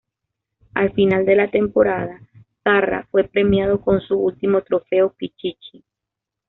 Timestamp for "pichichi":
5.11-5.83